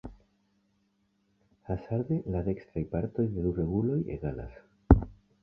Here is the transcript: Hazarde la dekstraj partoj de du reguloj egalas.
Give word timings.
Hazarde 1.71 2.17
la 2.37 2.41
dekstraj 2.49 2.83
partoj 2.95 3.27
de 3.35 3.45
du 3.45 3.53
reguloj 3.61 4.01
egalas. 4.17 4.59